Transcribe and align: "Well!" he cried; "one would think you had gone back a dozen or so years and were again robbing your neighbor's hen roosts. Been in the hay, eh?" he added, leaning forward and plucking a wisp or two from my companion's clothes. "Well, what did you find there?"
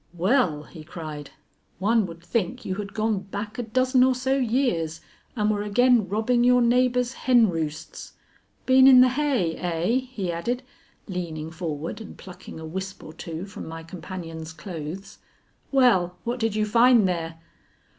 "Well!" 0.15 0.63
he 0.63 0.83
cried; 0.83 1.29
"one 1.77 2.07
would 2.07 2.23
think 2.23 2.65
you 2.65 2.73
had 2.73 2.95
gone 2.95 3.19
back 3.19 3.59
a 3.59 3.61
dozen 3.61 4.03
or 4.03 4.15
so 4.15 4.35
years 4.35 4.99
and 5.35 5.51
were 5.51 5.61
again 5.61 6.09
robbing 6.09 6.43
your 6.43 6.63
neighbor's 6.63 7.13
hen 7.13 7.51
roosts. 7.51 8.13
Been 8.65 8.87
in 8.87 9.01
the 9.01 9.09
hay, 9.09 9.55
eh?" 9.57 9.99
he 10.11 10.31
added, 10.31 10.63
leaning 11.07 11.51
forward 11.51 12.01
and 12.01 12.17
plucking 12.17 12.59
a 12.59 12.65
wisp 12.65 13.03
or 13.03 13.13
two 13.13 13.45
from 13.45 13.67
my 13.67 13.83
companion's 13.83 14.53
clothes. 14.53 15.19
"Well, 15.71 16.17
what 16.23 16.39
did 16.39 16.55
you 16.55 16.65
find 16.65 17.07
there?" 17.07 17.37